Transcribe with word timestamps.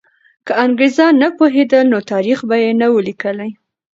که 0.45 0.53
انګریزان 0.63 1.13
نه 1.23 1.29
پوهېدل، 1.37 1.85
نو 1.93 1.99
تاریخ 2.11 2.39
به 2.49 2.55
یې 2.63 2.71
نه 2.81 2.87
وو 2.91 3.05
لیکلی. 3.07 3.51